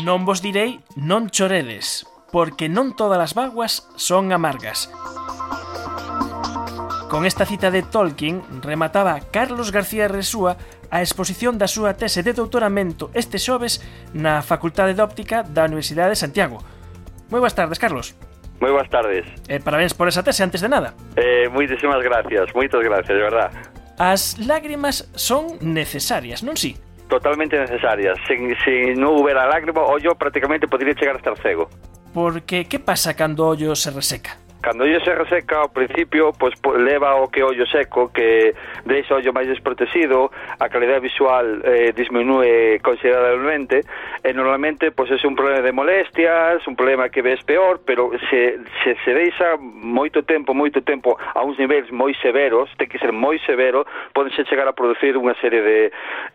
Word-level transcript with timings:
Non 0.00 0.24
vos 0.24 0.40
direi 0.40 0.80
non 0.96 1.28
choredes, 1.28 2.08
porque 2.32 2.64
non 2.64 2.96
todas 2.96 3.20
as 3.20 3.36
vaguas 3.36 3.84
son 4.00 4.32
amargas. 4.32 4.88
Con 7.12 7.28
esta 7.28 7.44
cita 7.44 7.68
de 7.68 7.84
Tolkien 7.84 8.40
remataba 8.64 9.20
Carlos 9.20 9.68
García 9.68 10.08
Resúa 10.08 10.56
a 10.88 11.04
exposición 11.04 11.60
da 11.60 11.68
súa 11.68 11.92
tese 11.92 12.24
de 12.24 12.32
doutoramento 12.32 13.12
este 13.12 13.36
xoves 13.36 13.84
na 14.16 14.40
Facultade 14.40 14.96
de 14.96 15.04
Óptica 15.04 15.44
da 15.44 15.68
Universidade 15.68 16.16
de 16.16 16.22
Santiago. 16.24 16.64
Moi 17.28 17.44
boas 17.44 17.52
tardes, 17.52 17.76
Carlos. 17.76 18.16
Moi 18.64 18.72
boas 18.72 18.88
tardes. 18.88 19.28
Eh, 19.44 19.60
parabéns 19.60 19.92
por 19.92 20.08
esa 20.08 20.24
tese, 20.24 20.40
antes 20.40 20.64
de 20.64 20.72
nada. 20.72 20.96
Eh, 21.20 21.52
moitísimas 21.52 22.00
gracias, 22.00 22.48
moitas 22.56 22.80
gracias, 22.80 23.12
de 23.12 23.24
verdad. 23.28 23.52
As 24.00 24.40
lágrimas 24.40 25.12
son 25.20 25.60
necesarias, 25.60 26.40
non 26.40 26.56
si? 26.56 26.80
Sí? 26.80 26.91
totalmente 27.12 27.58
necesarias. 27.58 28.16
Se 28.26 28.40
se 28.64 28.96
non 28.96 29.12
houbera 29.12 29.44
lágrima, 29.44 29.84
o 29.84 29.92
ollo 29.92 30.16
prácticamente 30.16 30.64
podría 30.64 30.96
chegar 30.96 31.16
a 31.16 31.20
estar 31.20 31.36
cego. 31.44 31.68
Porque, 32.16 32.64
que 32.64 32.80
pasa 32.80 33.12
cando 33.12 33.44
o 33.44 33.52
ollo 33.52 33.76
se 33.76 33.92
reseca? 33.92 34.40
Cando 34.62 34.84
o 34.84 34.86
ollo 34.86 35.02
se 35.02 35.10
reseca, 35.10 35.58
ao 35.58 35.74
principio, 35.74 36.30
pois, 36.38 36.54
pues, 36.62 36.78
leva 36.78 37.18
o 37.18 37.26
que 37.26 37.42
o 37.42 37.50
ollo 37.50 37.66
seco, 37.66 38.14
que 38.14 38.54
deixa 38.86 39.12
o 39.12 39.18
ollo 39.18 39.34
máis 39.34 39.50
desprotegido, 39.50 40.30
a 40.30 40.70
calidad 40.70 41.02
visual 41.02 41.58
eh, 41.66 41.90
disminúe 41.90 42.78
considerablemente, 42.78 43.82
e 44.22 44.30
normalmente 44.30 44.94
pois, 44.94 45.10
pues, 45.10 45.18
é 45.18 45.26
un 45.26 45.34
problema 45.34 45.66
de 45.66 45.74
molestias, 45.74 46.62
un 46.70 46.78
problema 46.78 47.10
que 47.10 47.26
ves 47.26 47.42
peor, 47.42 47.82
pero 47.82 48.14
se, 48.30 48.62
se, 48.86 48.94
se 49.02 49.10
deixa 49.10 49.58
moito 49.58 50.22
tempo, 50.22 50.54
moito 50.54 50.78
tempo, 50.86 51.18
a 51.18 51.42
uns 51.42 51.58
niveis 51.58 51.90
moi 51.90 52.14
severos, 52.22 52.70
ten 52.78 52.86
que 52.86 53.02
ser 53.02 53.10
moi 53.10 53.42
severo, 53.42 53.82
podense 54.14 54.46
chegar 54.46 54.70
a 54.70 54.78
producir 54.78 55.18
unha 55.18 55.34
serie 55.42 55.58
de... 55.58 55.78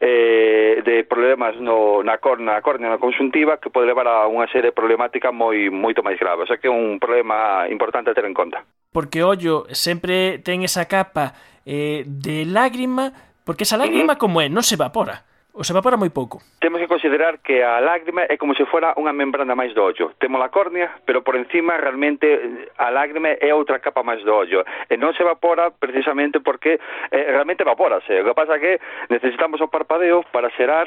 Eh, 0.03 0.66
de 0.87 1.03
problemas 1.03 1.59
no, 1.59 2.01
na, 2.01 2.17
cor, 2.23 2.39
na 2.39 2.63
córnea, 2.63 2.87
na 2.87 2.97
consuntiva, 3.03 3.59
que 3.59 3.67
pode 3.67 3.91
levar 3.91 4.07
a 4.07 4.31
unha 4.31 4.47
serie 4.47 4.71
de 4.71 4.79
problemática 4.79 5.35
moi 5.35 5.67
moito 5.67 5.99
máis 5.99 6.15
grave. 6.15 6.43
O 6.43 6.47
sea 6.47 6.55
que 6.55 6.71
é 6.71 6.73
un 6.73 6.95
problema 6.95 7.67
importante 7.67 8.07
a 8.07 8.15
ter 8.15 8.23
en 8.23 8.31
conta. 8.31 8.63
Porque 8.95 9.19
ollo 9.19 9.67
sempre 9.75 10.39
ten 10.39 10.63
esa 10.63 10.87
capa 10.87 11.35
eh, 11.67 12.07
de 12.07 12.47
lágrima, 12.47 13.11
porque 13.43 13.67
esa 13.67 13.75
lágrima 13.75 14.15
uh 14.15 14.15
-huh. 14.15 14.23
como 14.23 14.39
é, 14.39 14.47
non 14.47 14.63
se 14.63 14.79
evapora. 14.79 15.26
O 15.57 15.65
se 15.65 15.73
evapora 15.73 15.97
moi 15.97 16.13
pouco. 16.13 16.37
Temos 16.61 16.77
que 16.77 16.85
considerar 16.85 17.41
que 17.41 17.65
a 17.65 17.81
lágrima 17.81 18.29
é 18.29 18.37
como 18.37 18.53
se 18.53 18.69
fora 18.69 18.93
unha 18.93 19.09
membrana 19.09 19.57
máis 19.57 19.73
do 19.73 19.81
ollo. 19.81 20.13
Temos 20.21 20.37
a 20.37 20.53
córnea, 20.53 21.01
pero 21.01 21.25
por 21.25 21.33
encima 21.33 21.81
realmente 21.81 22.29
eh, 22.29 22.69
a 22.77 22.93
lágrima 22.93 23.33
é 23.41 23.49
outra 23.57 23.81
capa 23.81 24.05
máis 24.05 24.21
do 24.21 24.37
ollo. 24.37 24.61
E 24.85 25.01
non 25.01 25.17
se 25.17 25.25
evapora 25.25 25.73
precisamente 25.73 26.45
porque 26.45 26.77
eh, 27.09 27.33
realmente 27.33 27.65
evapórase. 27.65 28.21
O 28.21 28.25
que 28.29 28.37
pasa 28.37 28.61
é 28.61 28.61
que 28.61 28.73
necesitamos 29.09 29.57
o 29.57 29.73
parpadeo 29.73 30.21
para 30.29 30.53
xerar 30.53 30.85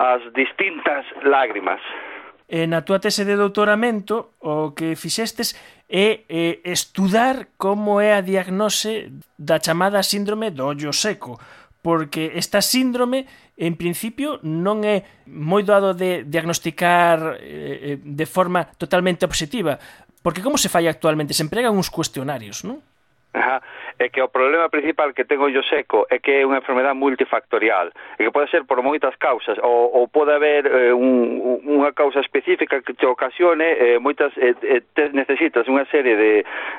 as 0.00 0.24
distintas 0.32 1.04
lágrimas. 1.20 1.84
E 2.48 2.64
na 2.64 2.88
túa 2.88 2.96
tese 2.96 3.28
de 3.28 3.36
doutoramento 3.36 4.40
o 4.40 4.72
que 4.72 4.96
fixestes 4.96 5.52
é 5.92 6.24
eh, 6.32 6.64
estudar 6.64 7.52
como 7.60 8.00
é 8.00 8.16
a 8.16 8.24
diagnose 8.24 9.12
da 9.36 9.60
chamada 9.60 10.00
síndrome 10.00 10.48
do 10.48 10.72
ollo 10.72 10.96
seco, 10.96 11.36
porque 11.84 12.32
esta 12.32 12.64
síndrome 12.64 13.28
en 13.56 13.74
principio 13.80 14.38
non 14.44 14.84
é 14.84 15.08
moi 15.24 15.64
doado 15.64 15.96
de 15.96 16.28
diagnosticar 16.28 17.40
eh, 17.40 17.96
eh 17.96 17.98
de 18.04 18.26
forma 18.28 18.68
totalmente 18.76 19.24
objetiva, 19.24 19.80
porque 20.20 20.44
como 20.44 20.60
se 20.60 20.68
fai 20.68 20.84
actualmente? 20.88 21.32
Se 21.32 21.42
empregan 21.42 21.72
uns 21.72 21.88
cuestionarios, 21.88 22.64
non? 22.68 22.84
Ajá 23.32 23.64
é 23.98 24.08
que 24.08 24.20
o 24.20 24.28
problema 24.28 24.68
principal 24.68 25.14
que 25.14 25.24
tengo 25.24 25.48
yo 25.48 25.62
seco 25.62 26.06
é 26.10 26.18
que 26.18 26.42
é 26.42 26.46
unha 26.46 26.60
enfermedad 26.60 26.92
multifactorial, 26.92 27.88
e 28.20 28.28
que 28.28 28.34
pode 28.34 28.52
ser 28.52 28.68
por 28.68 28.84
moitas 28.84 29.16
causas, 29.16 29.56
ou, 29.64 29.88
ou 29.96 30.04
pode 30.08 30.36
haber 30.36 30.68
eh, 30.68 30.92
un, 30.92 31.64
unha 31.64 31.96
causa 31.96 32.20
específica 32.20 32.84
que 32.84 32.92
te 32.92 33.08
ocasione, 33.08 33.64
eh, 33.80 33.96
moitas 33.96 34.36
eh, 34.36 34.52
eh 34.60 34.84
te 34.92 35.08
necesitas 35.16 35.64
unha 35.64 35.88
serie 35.88 36.12
de, 36.12 36.32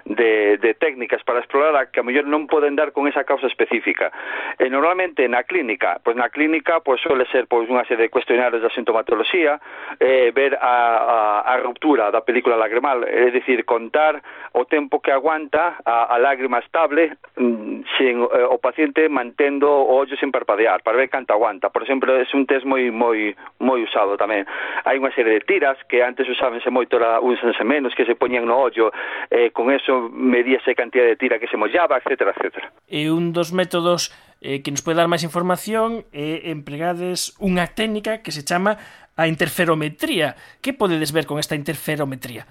de, 0.05 0.31
de 0.61 0.71
técnicas 0.77 1.25
para 1.25 1.41
explorar 1.41 1.73
a 1.73 1.89
que 1.89 2.01
a 2.01 2.05
mellor 2.05 2.29
non 2.29 2.45
poden 2.45 2.77
dar 2.77 2.93
con 2.93 3.09
esa 3.09 3.25
causa 3.25 3.49
específica. 3.49 4.13
E 4.61 4.69
normalmente 4.69 5.25
na 5.25 5.41
clínica, 5.41 5.97
pois 6.05 6.13
na 6.13 6.29
clínica 6.29 6.85
pois 6.85 7.01
suele 7.01 7.25
ser 7.33 7.49
pois 7.49 7.65
unha 7.65 7.81
serie 7.89 8.05
de 8.05 8.13
cuestionarios 8.13 8.61
da 8.61 8.69
sintomatoloxía, 8.69 9.57
eh, 9.97 10.29
ver 10.37 10.53
a, 10.61 11.41
a, 11.41 11.49
a 11.49 11.53
ruptura 11.65 12.13
da 12.13 12.21
película 12.21 12.53
lagrimal, 12.53 13.01
é 13.09 13.33
dicir, 13.33 13.65
contar 13.65 14.21
o 14.53 14.69
tempo 14.69 15.01
que 15.01 15.09
aguanta 15.09 15.81
a, 15.81 16.13
a 16.13 16.17
lágrima 16.21 16.61
estable 16.61 17.06
Mm, 17.37 17.77
paciente 17.97 18.29
eh, 18.33 18.45
o 18.49 18.57
paciente 18.59 19.09
mantendo 19.09 19.69
o 19.69 19.95
ollo 19.95 20.15
sen 20.17 20.31
parpadear 20.31 20.83
para 20.83 20.97
ver 20.97 21.09
canto 21.09 21.33
aguanta. 21.33 21.69
Por 21.69 21.83
exemplo, 21.83 22.13
é 22.13 22.25
un 22.33 22.45
test 22.45 22.65
moi 22.65 22.91
moi 22.91 23.35
moi 23.59 23.83
usado 23.83 24.17
tamén. 24.17 24.45
Hai 24.85 24.97
unha 24.97 25.13
serie 25.13 25.37
de 25.37 25.43
tiras 25.45 25.77
que 25.89 26.03
antes 26.03 26.27
usábanse 26.29 26.69
moito, 26.69 26.97
era 26.97 27.19
usanse 27.19 27.63
menos, 27.63 27.93
que 27.93 28.05
se 28.05 28.15
poñían 28.15 28.45
no 28.45 28.57
ollo, 28.57 28.91
eh, 29.29 29.51
con 29.51 29.71
eso 29.71 30.09
medíase 30.09 30.71
a 30.71 30.79
cantidad 30.79 31.05
de 31.05 31.15
tira 31.15 31.39
que 31.39 31.47
se 31.47 31.57
mollaba, 31.57 31.97
etcétera, 31.97 32.33
etcétera. 32.33 32.71
E 32.87 33.09
un 33.09 33.33
dos 33.33 33.53
métodos 33.53 34.13
eh, 34.41 34.61
que 34.61 34.71
nos 34.71 34.81
pode 34.81 34.97
dar 34.97 35.09
máis 35.09 35.25
información 35.25 36.05
é 36.13 36.49
eh, 36.49 36.53
empregades 36.53 37.33
unha 37.41 37.65
técnica 37.69 38.21
que 38.21 38.33
se 38.33 38.45
chama 38.45 38.77
a 39.17 39.25
interferometría. 39.25 40.37
Que 40.61 40.77
podedes 40.77 41.09
ver 41.09 41.25
con 41.25 41.41
esta 41.41 41.57
interferometría? 41.57 42.45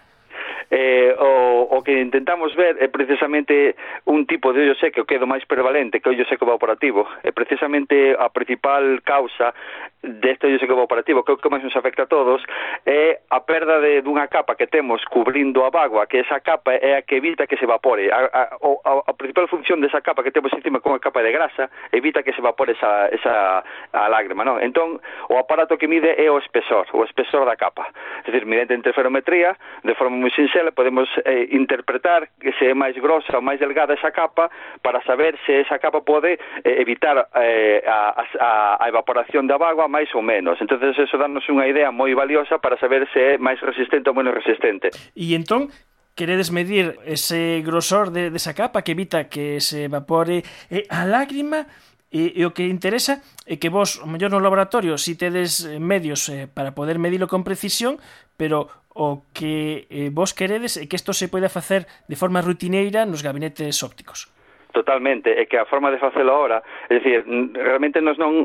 Eh, 0.66 1.14
o 1.14 1.45
que 1.86 2.02
intentamos 2.02 2.50
ver 2.58 2.82
é 2.82 2.90
precisamente 2.90 3.78
un 4.10 4.26
tipo 4.26 4.50
de 4.50 4.66
ollo 4.66 4.74
seco 4.74 5.06
que 5.06 5.14
é 5.14 5.22
do 5.22 5.30
máis 5.30 5.46
prevalente, 5.46 6.02
que 6.02 6.10
o 6.10 6.12
ollo 6.18 6.26
seco 6.26 6.42
evaporativo. 6.42 7.06
É 7.22 7.30
precisamente 7.30 7.94
a 8.18 8.26
principal 8.34 8.82
causa 9.06 9.54
deste 10.02 10.50
ollo 10.50 10.58
seco 10.58 10.74
evaporativo, 10.74 11.22
que 11.22 11.30
é 11.30 11.34
o 11.34 11.38
que 11.38 11.46
máis 11.46 11.62
nos 11.62 11.78
afecta 11.78 12.02
a 12.02 12.10
todos, 12.10 12.42
é 12.82 13.22
a 13.30 13.38
perda 13.38 13.78
de 13.78 14.02
dunha 14.02 14.26
capa 14.26 14.58
que 14.58 14.66
temos 14.66 14.98
cubrindo 15.06 15.62
a 15.62 15.70
bagua, 15.70 16.10
que 16.10 16.26
esa 16.26 16.42
capa 16.42 16.74
é 16.74 16.98
a 16.98 17.02
que 17.06 17.22
evita 17.22 17.46
que 17.46 17.54
se 17.54 17.62
evapore. 17.62 18.10
A, 18.10 18.26
a, 18.34 18.42
a, 18.50 18.92
a 19.06 19.12
principal 19.14 19.46
función 19.46 19.78
desa 19.78 20.02
capa 20.02 20.26
que 20.26 20.34
temos 20.34 20.50
encima 20.58 20.82
con 20.82 20.90
a 20.90 20.98
capa 20.98 21.22
de 21.22 21.30
grasa 21.30 21.70
evita 21.94 22.26
que 22.26 22.34
se 22.34 22.42
evapore 22.42 22.74
esa, 22.74 23.14
esa 23.14 23.62
a 23.94 24.10
lágrima, 24.10 24.42
non? 24.42 24.58
Entón, 24.58 24.98
o 25.30 25.38
aparato 25.38 25.78
que 25.78 25.86
mide 25.86 26.18
é 26.18 26.26
o 26.26 26.42
espesor, 26.42 26.90
o 26.98 27.06
espesor 27.06 27.46
da 27.46 27.54
capa. 27.54 27.86
É 28.26 28.34
dicir, 28.34 28.42
mediante 28.42 28.74
interferometría, 28.74 29.54
de 29.86 29.94
forma 29.94 30.18
moi 30.18 30.34
sinxela, 30.34 30.74
podemos 30.74 31.06
eh, 31.22 31.46
interpretar 31.76 32.28
que 32.40 32.52
se 32.56 32.72
é 32.72 32.74
máis 32.74 32.96
grosa 32.96 33.36
ou 33.36 33.44
máis 33.44 33.60
delgada 33.60 33.92
esa 33.92 34.10
capa 34.10 34.48
para 34.80 35.04
saber 35.04 35.36
se 35.44 35.60
esa 35.60 35.78
capa 35.78 36.00
pode 36.00 36.40
eh, 36.64 36.80
evitar 36.80 37.28
eh, 37.36 37.84
a, 37.84 38.16
a, 38.40 38.50
a 38.80 38.88
evaporación 38.88 39.44
da 39.46 39.60
agua 39.60 39.88
máis 39.88 40.08
ou 40.16 40.22
menos. 40.24 40.56
entonces 40.60 40.96
eso 40.96 41.20
danos 41.20 41.44
unha 41.52 41.68
idea 41.68 41.92
moi 41.92 42.16
valiosa 42.16 42.56
para 42.56 42.80
saber 42.80 43.04
se 43.12 43.36
é 43.36 43.38
máis 43.38 43.60
resistente 43.60 44.08
ou 44.08 44.16
menos 44.16 44.32
resistente. 44.32 44.88
E 45.12 45.36
entón, 45.36 45.68
queredes 46.16 46.50
medir 46.50 46.96
ese 47.04 47.60
grosor 47.60 48.10
de, 48.10 48.32
desa 48.32 48.56
de 48.56 48.58
capa 48.58 48.80
que 48.80 48.96
evita 48.96 49.28
que 49.28 49.60
se 49.60 49.84
evapore 49.84 50.42
eh, 50.72 50.88
a 50.88 51.04
lágrima 51.04 51.68
e, 52.08 52.32
e 52.32 52.42
o 52.48 52.54
que 52.56 52.64
interesa 52.64 53.20
é 53.44 53.60
que 53.60 53.68
vos, 53.68 54.00
o 54.00 54.08
mellor 54.08 54.32
no 54.32 54.40
laboratorio, 54.40 54.96
si 54.96 55.18
tedes 55.20 55.66
eh, 55.66 55.76
medios 55.76 56.32
eh, 56.32 56.48
para 56.48 56.72
poder 56.72 56.96
medilo 56.96 57.28
con 57.28 57.44
precisión, 57.44 58.00
pero 58.40 58.72
o 58.96 59.28
que 59.36 59.86
eh, 59.92 60.08
vos 60.08 60.32
queredes 60.32 60.80
é 60.80 60.88
que 60.88 60.96
isto 60.96 61.12
se 61.12 61.28
poida 61.28 61.52
facer 61.52 61.84
de 62.08 62.16
forma 62.16 62.40
rutineira 62.40 63.04
nos 63.04 63.20
gabinetes 63.20 63.84
ópticos. 63.84 64.32
Totalmente, 64.76 65.30
é 65.30 65.46
que 65.46 65.56
a 65.56 65.64
forma 65.64 65.90
de 65.90 65.96
facelo 65.96 66.32
ahora, 66.32 66.62
é 66.90 66.98
dicir, 66.98 67.24
realmente 67.54 67.98
nos 68.02 68.18
non, 68.18 68.44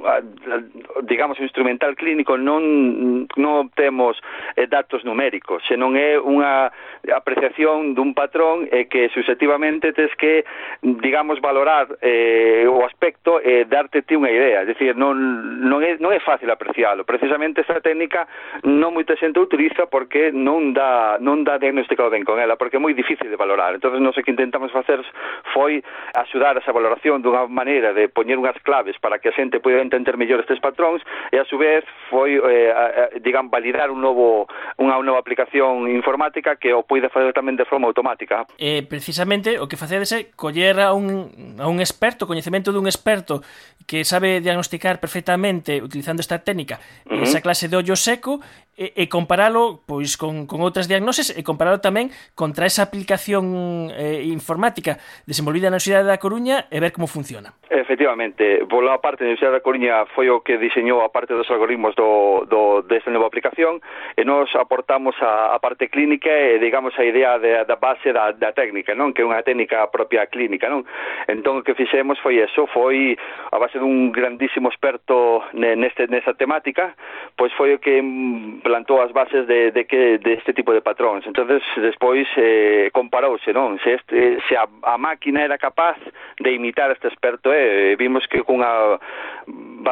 digamos, 1.03 1.38
o 1.38 1.44
instrumental 1.44 1.92
clínico 2.00 2.40
non, 2.40 3.28
non 3.36 3.68
obtemos 3.68 4.16
eh, 4.56 4.64
datos 4.64 5.03
numéricos, 5.03 5.59
senón 5.68 6.00
é 6.00 6.16
unha 6.16 6.72
apreciación 7.12 8.00
dun 8.00 8.16
patrón 8.16 8.64
e 8.72 8.88
que 8.88 9.12
susceptivamente 9.12 9.91
tes 9.91 10.16
que, 10.16 10.47
digamos, 10.80 11.44
valorar 11.44 12.00
eh, 12.00 12.64
o 12.64 12.80
aspecto 12.88 13.44
e 13.44 13.68
darte 13.68 14.08
ti 14.08 14.16
unha 14.16 14.31
idea, 14.31 14.64
é 14.64 14.70
dicir, 14.72 14.96
non, 14.96 15.20
non, 15.67 15.84
é, 15.84 16.00
non 16.00 16.16
é 16.16 16.23
fácil 16.23 16.47
apreciálo, 16.47 17.03
precisamente 17.03 17.67
esta 17.67 17.84
técnica 17.84 18.23
non 18.64 18.96
moita 18.96 19.20
xente 19.20 19.35
utiliza 19.35 19.91
porque 19.91 20.32
non 20.32 20.72
dá, 20.72 21.20
non 21.20 21.44
dá 21.44 21.59
diagnosticado 21.59 22.08
ben 22.08 22.23
con 22.23 22.40
ela, 22.40 22.55
porque 22.55 22.79
é 22.79 22.82
moi 22.82 22.96
difícil 22.96 23.28
de 23.28 23.35
valorar, 23.35 23.76
entonces 23.76 24.00
non 24.00 24.16
sei 24.16 24.23
que 24.23 24.32
intentamos 24.32 24.72
facer 24.72 25.03
foi 25.52 25.84
axudar 26.22 26.58
esa 26.58 26.72
valoración 26.72 27.22
dunha 27.22 27.46
maneira 27.50 27.94
de 27.94 28.08
poñer 28.08 28.38
unhas 28.38 28.58
claves 28.64 28.96
para 29.02 29.20
que 29.20 29.29
a 29.29 29.35
xente 29.35 29.59
poida 29.59 29.82
entender 29.82 30.16
mellor 30.16 30.41
estes 30.41 30.62
patróns 30.62 31.02
e 31.34 31.38
a 31.38 31.46
súvez 31.46 31.84
foi 32.09 32.38
eh, 32.38 32.72
a, 32.72 33.14
a, 33.14 33.20
digan 33.20 33.50
validar 33.50 33.90
un 33.90 34.02
novo 34.02 34.46
unha 34.78 34.96
nova 35.02 35.20
aplicación 35.20 35.90
informática 35.90 36.56
que 36.56 36.72
o 36.72 36.85
poida 36.85 37.09
facer 37.09 37.34
tamén 37.34 37.58
de 37.58 37.66
forma 37.66 37.90
automática. 37.90 38.46
Eh, 38.62 38.85
precisamente 38.85 39.58
o 39.58 39.66
que 39.66 39.79
facedes 39.79 40.12
é 40.14 40.29
coller 40.38 40.78
a 40.79 40.94
un, 40.94 41.58
a 41.59 41.68
un 41.68 41.82
experto, 41.82 42.29
coñecemento 42.29 42.70
dun 42.72 42.85
experto 42.85 43.41
que 43.90 44.06
sabe 44.06 44.40
diagnosticar 44.40 45.02
perfectamente 45.02 45.82
utilizando 45.82 46.22
esta 46.22 46.40
técnica 46.40 46.79
uh 47.09 47.17
-huh. 47.17 47.26
esa 47.26 47.41
clase 47.41 47.67
de 47.67 47.76
ollo 47.76 47.97
seco 47.97 48.40
e, 48.81 48.97
e 48.97 49.05
comparalo 49.05 49.85
pois 49.85 50.17
con, 50.17 50.49
con 50.49 50.66
outras 50.66 50.89
diagnoses 50.89 51.29
e 51.29 51.45
comparalo 51.45 51.78
tamén 51.78 52.09
contra 52.33 52.66
esa 52.66 52.81
aplicación 52.81 53.93
eh, 53.93 54.25
informática 54.25 54.97
desenvolvida 55.29 55.69
na 55.69 55.78
Universidade 55.78 56.09
da 56.09 56.17
Coruña 56.17 56.66
e 56.73 56.81
ver 56.81 56.89
como 56.89 57.05
funciona. 57.05 57.53
Efectivamente, 57.69 58.66
pola 58.66 58.97
parte, 58.97 59.22
da 59.22 59.29
Universidade 59.29 59.61
da 59.61 59.66
Coruña 59.66 60.09
foi 60.17 60.33
o 60.33 60.41
que 60.41 60.57
diseñou 60.57 61.05
a 61.05 61.13
parte 61.13 61.37
dos 61.37 61.45
algoritmos 61.53 61.93
do, 61.93 62.47
do, 62.49 62.81
desta 62.81 63.13
nova 63.13 63.29
aplicación 63.29 63.78
e 64.17 64.25
nos 64.25 64.49
aportamos 64.57 65.13
a, 65.22 65.53
a 65.53 65.59
parte 65.61 65.85
clínica 65.93 66.31
e, 66.31 66.57
digamos, 66.57 66.97
a 66.97 67.05
idea 67.05 67.37
de, 67.37 67.61
da 67.69 67.78
base 67.78 68.09
da, 68.09 68.33
da 68.33 68.49
técnica, 68.55 68.97
non? 68.97 69.13
Que 69.13 69.22
é 69.22 69.28
unha 69.28 69.45
técnica 69.45 69.85
propia 69.93 70.25
clínica, 70.25 70.72
non? 70.72 70.87
Entón, 71.29 71.61
o 71.61 71.63
que 71.63 71.78
fixemos 71.78 72.17
foi 72.23 72.41
eso, 72.41 72.66
foi 72.73 73.13
a 73.51 73.57
base 73.61 73.78
dun 73.78 74.09
grandísimo 74.09 74.72
experto 74.72 75.45
neste, 75.53 76.09
nesta 76.09 76.33
temática, 76.33 76.95
pois 77.37 77.53
foi 77.53 77.75
o 77.75 77.79
que 77.79 78.01
mm, 78.01 78.63
plantou 78.72 79.03
as 79.03 79.12
bases 79.12 79.44
de, 79.52 79.76
de 79.76 79.84
que 79.84 80.16
de 80.18 80.40
este 80.40 80.56
tipo 80.56 80.72
de 80.72 80.79
patróns. 80.79 81.28
Entonces 81.28 81.59
despois 81.76 82.23
eh, 82.40 82.88
comparouse, 82.96 83.52
non? 83.52 83.76
Se, 83.84 84.00
este, 84.00 84.40
se 84.47 84.56
a, 84.56 84.64
a 84.88 84.96
máquina 84.96 85.44
era 85.44 85.59
capaz 85.59 86.00
de 86.40 86.56
imitar 86.56 86.88
este 86.96 87.12
experto, 87.12 87.52
eh, 87.52 88.00
vimos 88.00 88.23
que 88.32 88.40
cunha 88.47 88.96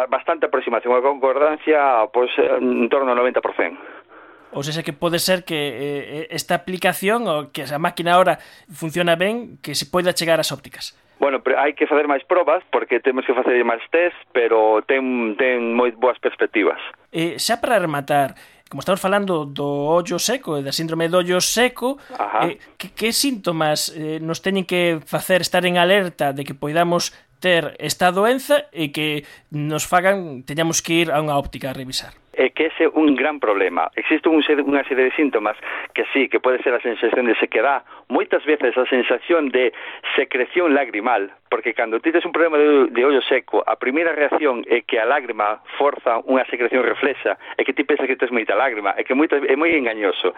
bastante 0.08 0.48
aproximación 0.48 0.96
a 0.96 1.04
concordancia 1.04 2.08
pois, 2.16 2.31
en 2.40 2.88
torno 2.88 3.12
ao 3.12 3.20
90%. 3.20 4.00
Ou 4.56 4.64
seja, 4.64 4.82
que 4.82 4.96
pode 4.96 5.20
ser 5.20 5.44
que 5.44 5.60
eh, 5.60 6.02
eh 6.24 6.25
esta 6.32 6.56
aplicación 6.56 7.28
ou 7.28 7.52
que 7.54 7.68
a 7.68 7.78
máquina 7.78 8.16
ahora 8.16 8.40
funciona 8.72 9.20
ben, 9.20 9.62
que 9.62 9.75
se 9.75 9.86
poida 9.86 10.16
chegar 10.16 10.40
ás 10.40 10.56
ópticas. 10.56 10.96
Bueno, 11.20 11.44
pero 11.44 11.60
hai 11.60 11.75
que 11.75 11.84
facer 11.84 12.08
máis 12.08 12.24
probas 12.24 12.64
porque 12.72 13.04
temos 13.04 13.28
que 13.28 13.36
facer 13.36 13.60
máis 13.68 13.84
test, 13.92 14.16
pero 14.32 14.80
ten, 14.88 15.36
ten 15.36 15.75
moi 15.75 15.92
boas 15.92 16.16
perspectivas. 16.18 16.80
Eh, 17.12 17.36
xa 17.36 17.60
para 17.60 17.75
rematar, 17.78 18.40
como 18.69 18.80
estamos 18.80 19.01
falando 19.01 19.45
do 19.45 19.66
ollo 19.66 20.21
seco 20.21 20.56
e 20.56 20.62
da 20.62 20.71
síndrome 20.71 21.10
do 21.10 21.18
ollo 21.19 21.42
seco, 21.42 21.98
Ajá. 22.13 22.45
eh, 22.45 22.62
que, 22.77 22.94
que 22.94 23.10
síntomas 23.10 23.89
eh, 23.98 24.21
nos 24.21 24.45
teñen 24.45 24.63
que 24.63 25.01
facer 25.04 25.42
estar 25.42 25.66
en 25.66 25.81
alerta 25.81 26.31
de 26.31 26.45
que 26.45 26.54
poidamos 26.54 27.12
ter 27.42 27.74
esta 27.81 28.13
doenza 28.13 28.69
e 28.69 28.94
que 28.94 29.25
nos 29.50 29.89
fagan 29.89 30.45
teñamos 30.45 30.86
que 30.86 31.01
ir 31.01 31.10
a 31.10 31.18
unha 31.18 31.33
óptica 31.33 31.74
a 31.74 31.75
revisar? 31.75 32.13
é 32.39 32.56
que 32.56 32.71
ese 32.71 32.88
é 32.88 32.89
un 32.95 33.19
gran 33.19 33.44
problema. 33.44 33.92
Existe 34.00 34.31
un, 34.31 34.39
unha 34.39 34.88
serie 34.88 35.12
de 35.12 35.12
síntomas 35.12 35.60
que 35.92 36.07
sí, 36.15 36.31
que 36.31 36.39
pode 36.39 36.63
ser 36.63 36.72
a 36.72 36.80
sensación 36.80 37.27
de 37.27 37.36
sequedad, 37.36 37.83
moitas 38.07 38.48
veces 38.48 38.72
a 38.80 38.88
sensación 38.88 39.51
de 39.51 39.75
secreción 40.15 40.72
lagrimal, 40.72 41.36
porque 41.50 41.74
cando 41.74 42.00
tites 42.00 42.24
un 42.25 42.31
problema 42.31 42.57
de, 42.57 42.88
de 42.88 43.06
ollo 43.06 43.22
seco, 43.24 43.63
a 43.66 43.75
primeira 43.75 44.13
reacción 44.13 44.63
é 44.69 44.86
que 44.86 45.01
a 45.01 45.06
lágrima 45.06 45.60
forza 45.78 46.22
unha 46.30 46.46
secreción 46.46 46.86
reflexa, 46.86 47.36
é 47.57 47.66
que 47.66 47.74
ti 47.74 47.84
pensas 47.84 48.06
que 48.06 48.16
tes 48.16 48.30
moita 48.30 48.54
lágrima, 48.54 48.94
é 48.96 49.04
que 49.04 49.18
moita, 49.18 49.42
é 49.42 49.56
moi 49.57 49.74
engañoso. 49.74 50.31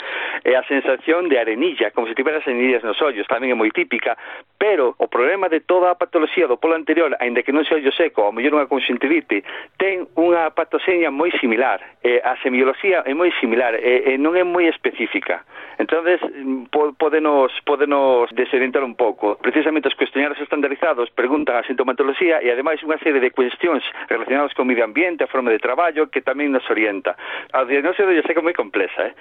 É 0.48 0.56
a 0.56 0.64
sensación 0.66 1.28
de 1.28 1.38
arenilla, 1.38 1.92
como 1.92 2.08
se 2.08 2.16
tiveras 2.16 2.48
arenillas 2.48 2.84
nos 2.84 3.00
ollos, 3.04 3.28
tamén 3.28 3.52
é 3.52 3.58
moi 3.58 3.70
típica, 3.76 4.16
pero 4.56 4.96
o 4.98 5.12
problema 5.12 5.52
de 5.52 5.60
toda 5.62 5.92
a 5.92 6.00
patoloxía 6.00 6.48
do 6.48 6.56
polo 6.56 6.80
anterior, 6.80 7.12
aínda 7.20 7.44
que 7.44 7.52
non 7.52 7.68
se 7.68 7.76
ollo 7.76 7.92
seco, 7.92 8.26
ou 8.26 8.32
mellor 8.32 8.64
unha 8.64 8.72
conxuntivite, 8.72 9.44
ten 9.76 10.08
unha 10.16 10.48
patosenia 10.56 11.12
moi 11.12 11.30
similar, 11.38 11.84
eh, 12.08 12.24
a 12.24 12.40
semioloxía 12.40 13.04
é 13.04 13.14
moi 13.14 13.30
similar, 13.44 13.76
e, 13.76 14.16
eh, 14.16 14.18
non 14.18 14.40
é 14.40 14.48
moi 14.48 14.66
específica. 14.72 15.44
Entonces, 15.82 16.22
mm, 16.22 16.66
podenos, 16.98 17.52
podenos 17.66 18.30
desorientar 18.34 18.84
un 18.84 18.94
pouco. 18.94 19.38
Precisamente 19.42 19.88
os 19.88 19.96
cuestionarios 19.96 20.40
estandarizados 20.40 21.10
preguntan 21.10 21.58
a 21.58 21.66
sintomatoloxía 21.66 22.38
e 22.38 22.54
ademais 22.54 22.78
unha 22.86 23.02
serie 23.02 23.18
de 23.18 23.34
cuestións 23.34 23.82
relacionadas 24.06 24.54
con 24.54 24.70
o 24.70 24.70
medio 24.70 24.86
ambiente, 24.86 25.26
a 25.26 25.32
forma 25.34 25.50
de 25.50 25.58
traballo, 25.58 26.06
que 26.14 26.22
tamén 26.22 26.54
nos 26.54 26.62
orienta. 26.70 27.18
A 27.50 27.66
diagnóstico 27.66 28.14
de 28.14 28.22
sei 28.22 28.38
que 28.38 28.42
é 28.42 28.46
moi 28.46 28.54
complexa, 28.54 29.10
eh? 29.10 29.14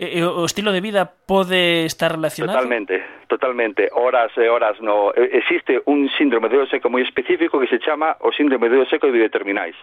E, 0.00 0.24
o 0.24 0.48
estilo 0.48 0.72
de 0.72 0.80
vida 0.80 1.04
pode 1.04 1.84
estar 1.84 2.16
relacionado? 2.16 2.56
Totalmente, 2.56 3.28
totalmente. 3.28 3.92
Horas 3.92 4.32
e 4.40 4.48
horas 4.48 4.80
no. 4.80 5.12
Existe 5.12 5.76
un 5.84 6.08
síndrome 6.16 6.48
de 6.48 6.64
seco 6.72 6.88
moi 6.88 7.04
específico 7.04 7.60
que 7.60 7.68
se 7.68 7.76
chama 7.84 8.16
o 8.24 8.32
síndrome 8.32 8.72
de 8.72 8.80
seco 8.88 9.12
de 9.12 9.20
bioterminais 9.20 9.76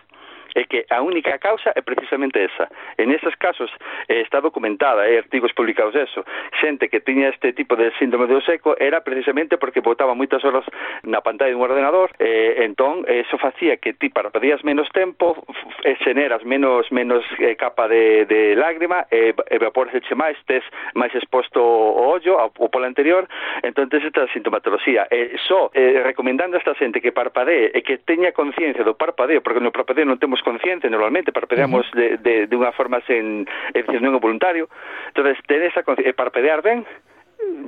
é 0.56 0.64
que 0.64 0.86
a 0.90 1.02
única 1.02 1.38
causa 1.38 1.72
é 1.76 1.82
precisamente 1.82 2.42
esa. 2.44 2.68
En 2.98 3.12
esos 3.12 3.36
casos 3.36 3.72
eh, 4.08 4.22
está 4.22 4.42
documentada, 4.42 5.04
hai 5.04 5.16
eh, 5.16 5.24
artigos 5.24 5.54
publicados 5.54 5.96
eso, 5.96 6.26
xente 6.62 6.90
que 6.90 7.02
tiña 7.02 7.30
este 7.30 7.54
tipo 7.54 7.76
de 7.76 7.92
síndrome 8.00 8.28
do 8.28 8.42
seco 8.42 8.76
era 8.80 9.02
precisamente 9.02 9.58
porque 9.58 9.82
botaba 9.82 10.16
moitas 10.16 10.44
horas 10.44 10.66
na 11.04 11.22
pantalla 11.22 11.54
dun 11.54 11.66
ordenador, 11.66 12.12
eh, 12.20 12.64
entón 12.66 13.06
eso 13.08 13.38
facía 13.38 13.78
que 13.78 13.94
ti 13.94 14.10
para 14.10 14.30
pedías 14.30 14.64
menos 14.64 14.90
tempo, 14.92 15.38
e 15.84 15.94
eh, 15.94 15.98
xeneras 16.04 16.44
menos 16.44 16.90
menos 16.92 17.24
eh, 17.40 17.56
capa 17.56 17.88
de, 17.88 18.26
de 18.26 18.56
lágrima, 18.56 19.06
e 19.12 19.32
eh, 19.32 19.56
evaporaseche 19.56 20.16
máis, 20.16 20.38
tes 20.46 20.64
máis 20.94 21.14
exposto 21.16 21.62
o 21.62 22.10
ollo 22.10 22.40
ao, 22.40 22.52
ao 22.52 22.70
pola 22.70 22.88
anterior, 22.88 23.28
entón 23.64 23.90
tes 23.90 24.04
esta 24.04 24.28
sintomatoloxía. 24.34 25.08
Eh, 25.12 25.36
só 25.48 25.72
eh, 25.74 26.02
recomendando 26.04 26.58
a 26.58 26.60
esta 26.60 26.76
xente 26.76 27.02
que 27.02 27.12
parpadee 27.12 27.72
e 27.74 27.82
que 27.82 28.00
teña 28.02 28.32
conciencia 28.32 28.84
do 28.84 28.96
parpadeo, 28.96 29.42
porque 29.42 29.64
no 29.64 29.72
parpadeo 29.72 30.06
non 30.06 30.20
temos 30.20 30.39
somos 30.40 30.44
conscientes 30.44 30.90
normalmente, 30.92 31.32
parpadeamos 31.32 31.86
uh 31.88 31.92
-huh. 31.92 32.00
de, 32.00 32.18
de, 32.18 32.48
de 32.48 32.56
unha 32.56 32.72
forma 32.72 33.02
sen, 33.08 33.46
é 33.74 33.84
dicir, 33.84 34.02
non 34.02 34.16
é 34.16 34.20
voluntario, 34.20 34.70
entonces 35.12 35.38
ter 35.46 35.62
esa 35.64 35.84
e 36.00 36.10
eh, 36.10 36.14
parpedear 36.16 36.62
ben 36.64 36.86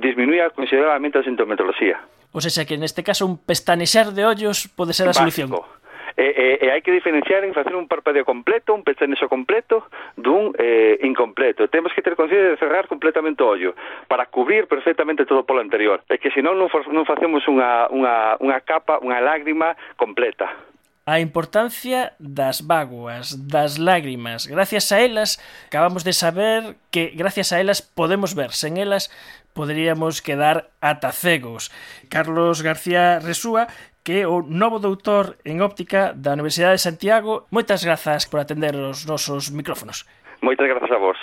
disminuía 0.00 0.50
considerablemente 0.50 1.18
a 1.18 1.22
sintomatoloxía. 1.22 2.00
O 2.32 2.40
sea, 2.40 2.64
que 2.64 2.76
neste 2.80 3.04
caso 3.04 3.28
un 3.28 3.36
pestanexar 3.36 4.12
de 4.12 4.24
ollos 4.24 4.68
pode 4.72 4.92
ser 4.96 5.08
a 5.08 5.12
solución. 5.12 5.52
Básico. 5.52 5.68
E, 6.12 6.28
e, 6.28 6.46
e 6.60 6.66
hai 6.68 6.84
que 6.84 6.92
diferenciar 6.92 7.40
en 7.40 7.56
facer 7.56 7.72
un 7.72 7.88
parpadeo 7.88 8.20
completo, 8.20 8.76
un 8.76 8.84
pestanexo 8.84 9.32
completo, 9.32 9.88
dun 10.12 10.52
eh, 10.60 11.00
incompleto. 11.08 11.72
Temos 11.72 11.92
que 11.96 12.04
ter 12.04 12.20
conciencia 12.20 12.52
de 12.52 12.60
cerrar 12.60 12.84
completamente 12.84 13.40
o 13.40 13.48
ollo 13.48 13.72
para 14.12 14.28
cubrir 14.28 14.68
perfectamente 14.68 15.24
todo 15.24 15.48
polo 15.48 15.64
anterior. 15.64 16.04
É 16.12 16.20
que 16.20 16.28
senón 16.28 16.60
non, 16.60 16.68
non 16.68 17.08
facemos 17.08 17.40
unha, 17.48 17.88
unha, 17.88 18.36
unha 18.44 18.58
capa, 18.60 19.00
unha 19.00 19.24
lágrima 19.24 19.72
completa. 19.96 20.52
A 21.04 21.18
importancia 21.18 22.14
das 22.20 22.62
vaguas, 22.62 23.48
das 23.48 23.76
lágrimas. 23.76 24.46
Gracias 24.46 24.92
a 24.92 25.00
elas, 25.00 25.42
acabamos 25.66 26.04
de 26.04 26.12
saber 26.12 26.76
que 26.92 27.10
gracias 27.16 27.52
a 27.52 27.58
elas 27.58 27.82
podemos 27.82 28.36
ver. 28.38 28.54
Sen 28.54 28.78
elas 28.78 29.10
poderíamos 29.50 30.22
quedar 30.22 30.70
ata 30.78 31.10
cegos. 31.10 31.74
Carlos 32.06 32.62
García 32.62 33.18
Resúa, 33.18 33.66
que 34.06 34.22
é 34.22 34.30
o 34.30 34.46
novo 34.46 34.78
doutor 34.78 35.42
en 35.42 35.58
óptica 35.58 36.14
da 36.14 36.38
Universidade 36.38 36.78
de 36.78 36.86
Santiago. 36.86 37.50
Moitas 37.50 37.82
grazas 37.82 38.30
por 38.30 38.38
atender 38.38 38.78
os 38.78 39.02
nosos 39.02 39.50
micrófonos. 39.50 40.06
Moitas 40.38 40.70
grazas 40.70 40.90
a 40.94 41.02
vos. 41.02 41.18